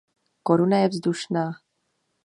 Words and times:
Koruna 0.49 0.79
je 0.81 0.87
vzdušná. 0.89 1.45